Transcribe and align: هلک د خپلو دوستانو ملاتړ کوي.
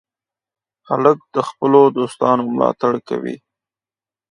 هلک 0.87 1.19
د 1.35 1.37
خپلو 1.49 1.81
دوستانو 1.97 2.43
ملاتړ 2.53 2.93
کوي. 3.07 3.35